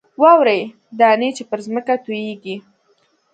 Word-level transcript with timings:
واورې 0.21 0.59
دانې 0.99 1.29
چې 1.37 1.43
پر 1.49 1.59
ځمکه 1.65 1.93
تویېږي. 2.03 2.55